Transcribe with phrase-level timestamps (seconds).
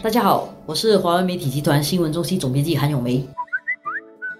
[0.00, 3.26] 大家好，我是华为媒体集团新闻中心总编辑韩永梅。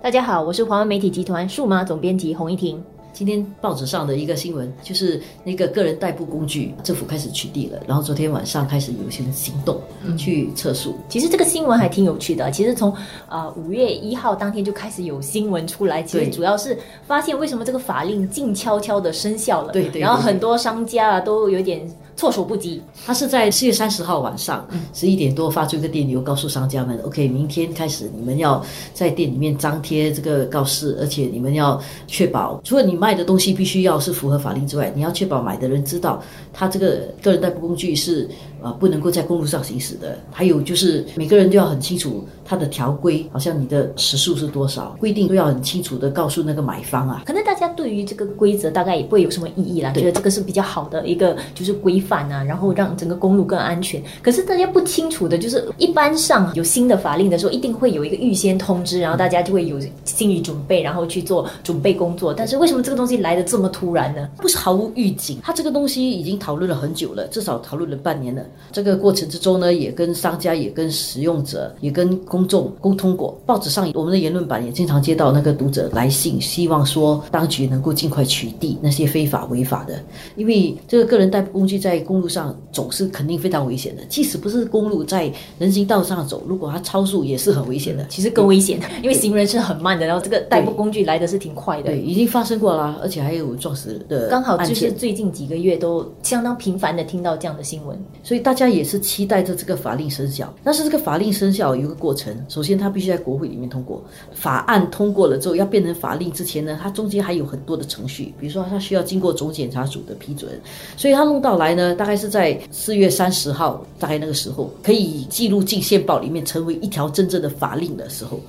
[0.00, 2.80] 大家好，我是华为媒体集团数码总编辑洪一婷。
[3.12, 7.80] 今天报纸上的一个新闻，就是那个个人代步工具，政府开始取缔了。
[7.84, 9.80] 然后昨天晚上开始有一些行动
[10.16, 10.94] 去测速。
[11.08, 12.48] 其实这个新闻还挺有趣的。
[12.52, 12.94] 其实从
[13.28, 19.72] 啊五月一号当天就开始有新闻出来，其实主要是发现为什么这个法令静悄悄的生效了。
[19.72, 20.00] 对对。
[20.00, 21.84] 然后很多商家啊都有点。
[22.20, 22.82] 措手不及。
[23.06, 38.28] 他是在四月三十号晚上十一点多发出一个电邮，告诉商家们：“OK，明天开始你们要在店里面张贴这个告示，而且你们要确保，除了你卖的东西必须要是符合法令之外，你要确保买的人知道，他这个个人代步工具是
[38.62, 40.18] 呃不能够在公路上行驶的。
[40.30, 47.22] 还有就是每个人都要很清楚他的条规，好像你的时速是多少，规定都要很清楚的告诉那个买方啊。
[47.24, 51.98] 可能大家对于这个规则大概也不会有什么异议啦，觉得这个是比较好的一个就是规。
[52.10, 54.02] 反啊，然后让整个公路更安全。
[54.20, 62.34] 可是大家不清楚的就是，一般上有新的法令的时候，一定会有一个预先通知，然后大家就会有心理准备，然后去做准备工作。
[62.34, 64.28] 但是为什么这个东西来的这么突然呢？
[64.38, 68.42] 不是毫无预警，它这个东西已经讨论了很久了，至少讨论了半年了。
[68.72, 73.38] 这个过程之中呢，也跟商家、也跟使用者、也跟公众沟通过。
[73.46, 80.02] 报纸上我们的言论版也经常接到那个读者来信，希望说当局能够尽快取缔那些非法违法的，
[80.34, 88.06] 因为这个个人代步工具在公路上走是肯定非常危险的，即使不是公路，在人行道上走，如果它超速也是很危险的。
[88.08, 91.90] 其实更危险，因为行人是很慢的，然后这个代步工具来的是挺快的。
[91.90, 94.28] 对，已经发生过了，而且还有撞死的。
[94.28, 100.52] 刚好就是最近几个月都相当频繁的听到这样的新闻，所以大家也是期待着这个法令生效。
[100.62, 110.50] 但是这个法令生效有一个过程，首先它必须在国会里面通过，法案通过了之后要变成法令之前呢，它中间还有很多的程序，比如说它需要经过总检察组的批准，
[110.96, 111.89] 所以它弄到来呢。
[111.94, 118.40] 大概是在四月三十号，大概那个时候可以记录进宪报里面，成为一条真正的法令的时候，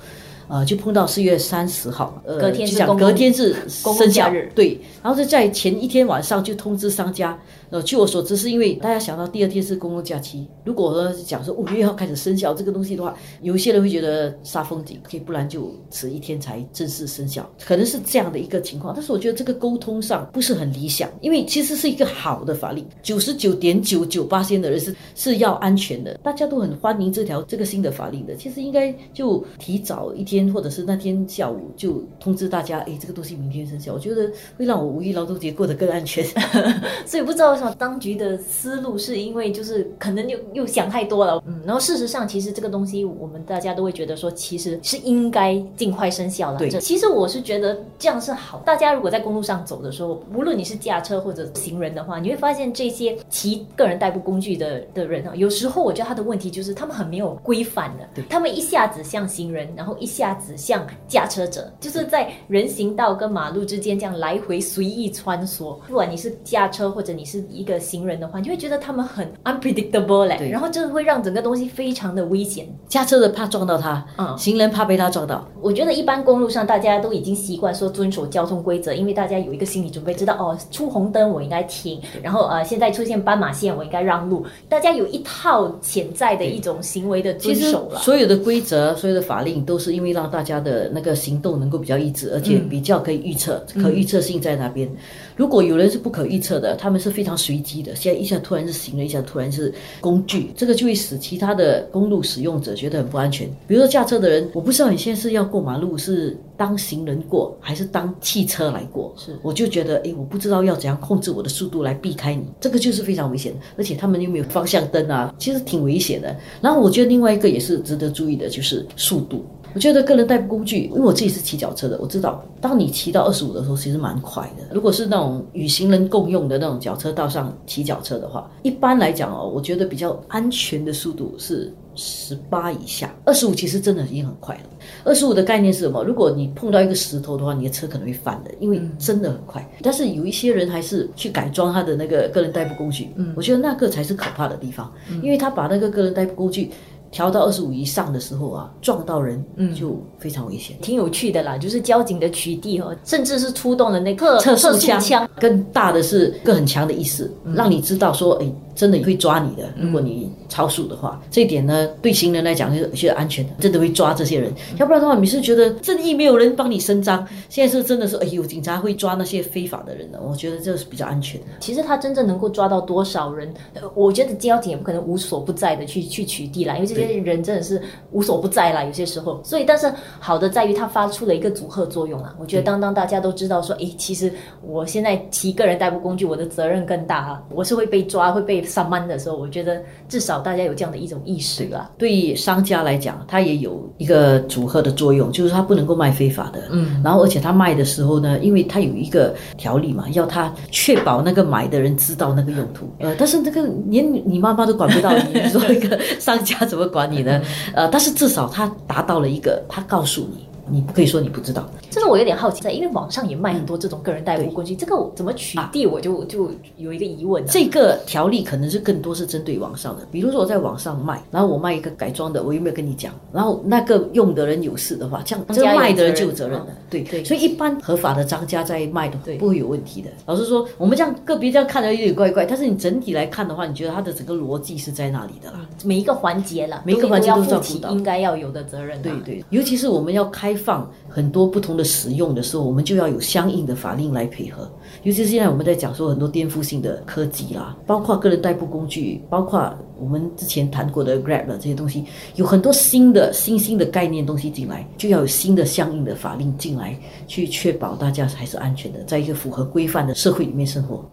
[0.48, 7.38] 呃，就碰到四月三十号，呃，隔天是隔天是生效日，对，然后就在前一天晚上就通知商家。
[7.70, 18.92] 呃，据我所知，是因为大家想到第二天是公共假期，如果说讲说五月一号开始生效这个东西的话，有一些人会觉得煞风景，可以不然就迟一天才正式生效，可能是这样的一个情况。
[18.94, 28.36] 但是我觉得这个沟通上不是很理想，因为其实是一个好的法令，九十九点九九八千的人是是要安全的，大家都很欢迎这条这个新的法令的。
[28.36, 36.24] 其实应该就提早一天，或者是那天下午就通知大家，哎，这个东西明天生效，我觉得会让我五一劳动节过得更安全。
[37.04, 37.74] 所以不知道什么。
[37.82, 46.58] 当局的思路是因为就是可能又又想太多了，嗯，然后事实上其实这个东西我们大家都会觉得说其实是应该尽快生效了。
[46.58, 48.62] 对，其实我是觉得这样是好。
[48.64, 65.76] 大家如果在公路上走的时候，无论你是驾车或者行人的话，你会发现这些骑个人代步工具的的人啊，有时候我觉得他的问题就是他们很没有规范的，对，他们一下子像行人，然后一下子像驾车者，就是在人行道跟马路之间这样来回随意穿梭。
[65.86, 67.42] 不管你是驾车或者你是。
[67.52, 72.66] 一个行人的话，你会觉得他们很 unpredictable 嘞，然后这会让整个东西非常的危险。
[72.88, 75.46] 驾车的怕撞到他，嗯，行人怕被他撞到。
[75.60, 84.46] 我觉得一般公路上大家都已经习惯说遵守交通规则，因为大家有一个心理准备，知道哦，出红灯我应该停，然后呃，现在出现斑马线我应该让路。
[84.68, 87.98] 大家有一套潜在的一种行为的遵守了。
[88.00, 94.88] 所有的规则、所有的法令都是因为让大家的那个行动能够比较一致，而且比较可以预测，可预测性在那边。
[95.36, 97.94] 如果有人是不可预测的，他们是非常随机的。
[97.96, 103.48] 现在一下突然是行人，一下突然是工具，这个就会使其他的公路使用者觉得很不安全。
[103.66, 109.14] 比如说驾车的人，我不知道你现在是要过马路是当行人过，还是当汽车来过。
[109.16, 113.58] 是，我就觉得，哎，我不知道要怎样控制我的速度来避开你，这个就是非常危险的。
[113.78, 116.36] 而且他们又没有方向灯啊，其实挺危险的。
[116.60, 119.44] 然后我觉得另外一个也是值得注意的，就是速度。
[119.74, 124.64] 我觉得个人代步工具，因为我自己是骑脚车的，我知道，当你骑到二十五的时候，其实蛮快的。
[124.74, 134.62] 如果是那种与行人共用的那种脚车道上骑脚车的话，一般来讲哦，我觉得比较安全的速度是十八以下，二十五其实真的已经很快了。
[135.04, 136.02] 二十五的概念是什么？
[136.04, 139.66] 如果你碰到一个石头的话，你的车可能会翻的，因为真的很快。
[139.82, 144.92] 但是有一些人还是去改装他的那个个人代步工具，嗯，我觉得那个才是可怕的地方，
[145.22, 146.70] 因为他把那个个人代步工具。
[147.12, 149.44] 调到二十五以上的时候啊，撞到人
[149.74, 150.76] 就非常危险。
[150.80, 155.28] 挺有趣的啦，就是交警的取缔哦，甚至是出动了那个测速枪。
[155.38, 159.68] 更大的是更很强的意识，让你知道说，哎，真的会抓你的。
[159.76, 164.52] 如果你超速的话，这一点呢，对行人来讲是是安全的，真的会抓这些人。
[164.78, 171.46] 要不然的话，你是觉得正义没有人帮你伸张，现在是真的是哎呦，警察会抓那些非法的人的，我觉得这是比较安全的。
[171.60, 177.80] 其实他真正能够抓到多少人，呃我觉得交警也不可能无所不在的去去取缔啦，因为这些人真的是
[178.10, 179.40] 无所不在啦，有些时候。
[179.44, 182.34] 所以，但是好的在于他发出了一个阻吓作用啊。
[182.38, 184.32] 我觉得当当大家都知道说，诶，其实
[184.62, 191.90] 我现在骑个人代步工具，我的责任更大啊，我是会被抓、会被上班的时候，我觉得至少大家有这样的一种意识啦。
[191.98, 196.62] 对商家来讲，它也有一个组合的作用，就是它不能够卖非法的。
[196.70, 202.88] 嗯，然后而且他卖的时候呢，因为它有一个条例嘛，要他确保那个买的人知道那个用途。
[203.00, 207.42] 呃，但是这个连你妈妈都管不到你，你说一个商家怎么管你呢？
[207.74, 211.68] 呃，但是至少他达到了一个，他告诉你，你不可以说你不知道。
[211.90, 217.46] 这个我有点好奇，在因为网上也卖很多这种个人代步工具，这个怎么取缔，我就就有一个疑问、啊。
[217.50, 223.12] 这个条例可能是更多是针对网上的，比如说我在网上卖，然后我卖一个改装的，我有没有跟你讲？
[223.30, 226.68] 然后那个用的人有事的话，这样这个卖的人就有责任的。
[226.88, 230.10] 对对所以一般合法的商家在卖的对不会有问题的。
[230.24, 235.60] 老实说，我们这样个别这样看着有点怪怪，但是你整体来看的话，你觉得它的整个逻辑是在那里的啦。
[235.84, 239.02] 每一个环节了，每一个环节都照顾到负起应该要有的责任、啊。
[239.02, 244.70] 对对，尤其是我们要开放很多不同的使用的时候，我们就要有相应的法令来配合。
[245.02, 252.04] 尤其是现在我们在讲说很多颠覆性的科技啦，包括个人代步工具，包括我们之前谈过的 Grab 这些东西，
[252.36, 261.04] 有很多新的新兴的概念东西进来，就要有新的相应的法令进来，去确保大家还是安全的，在一个符合规范的社会里面生活。